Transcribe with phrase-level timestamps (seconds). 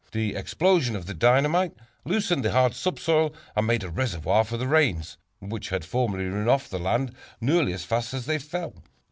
[0.13, 4.65] The explosion of the dynamite loosened the hard subsoil, and made a reservoir for the
[4.65, 8.73] rains, which had formerly run off the land nearly as fast as they fell.